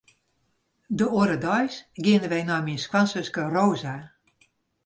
[0.99, 3.95] De oare deis geane wy nei myn skoansuske Rosa.